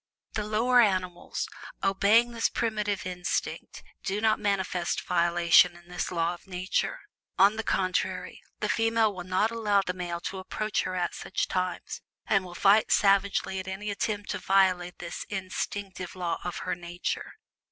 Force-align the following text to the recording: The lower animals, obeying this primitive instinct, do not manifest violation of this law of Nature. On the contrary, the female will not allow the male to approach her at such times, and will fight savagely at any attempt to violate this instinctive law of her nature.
The 0.33 0.45
lower 0.47 0.81
animals, 0.81 1.47
obeying 1.83 2.31
this 2.31 2.49
primitive 2.49 3.05
instinct, 3.05 3.83
do 4.03 4.19
not 4.19 4.39
manifest 4.39 5.01
violation 5.05 5.75
of 5.77 5.85
this 5.85 6.09
law 6.09 6.33
of 6.33 6.47
Nature. 6.47 7.01
On 7.37 7.55
the 7.55 7.61
contrary, 7.61 8.41
the 8.61 8.67
female 8.67 9.13
will 9.13 9.23
not 9.23 9.51
allow 9.51 9.81
the 9.85 9.93
male 9.93 10.19
to 10.21 10.39
approach 10.39 10.81
her 10.85 10.95
at 10.95 11.13
such 11.13 11.47
times, 11.47 12.01
and 12.25 12.43
will 12.43 12.55
fight 12.55 12.91
savagely 12.91 13.59
at 13.59 13.67
any 13.67 13.91
attempt 13.91 14.31
to 14.31 14.39
violate 14.39 14.97
this 14.97 15.23
instinctive 15.29 16.15
law 16.15 16.39
of 16.43 16.57
her 16.65 16.73
nature. 16.73 17.33